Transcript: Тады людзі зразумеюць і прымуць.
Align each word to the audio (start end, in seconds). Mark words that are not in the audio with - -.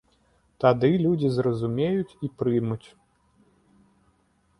Тады 0.63 0.87
людзі 1.03 1.29
зразумеюць 1.35 2.17
і 2.29 2.31
прымуць. 2.39 2.87